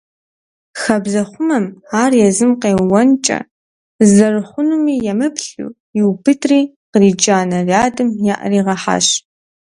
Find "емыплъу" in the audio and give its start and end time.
5.11-5.75